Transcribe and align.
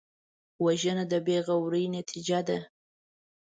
وژنه 0.63 1.03
د 1.11 1.13
بېغورۍ 1.25 1.85
نتیجه 1.97 2.39
ده 2.47 2.57